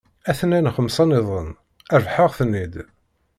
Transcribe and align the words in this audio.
A-ten-an 0.29 0.71
xemsa-nniḍen, 0.75 1.49
rebḥeɣ-ten-id. 2.01 2.73